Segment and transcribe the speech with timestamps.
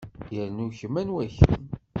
[0.35, 1.61] Yernu kemm anwa-kem?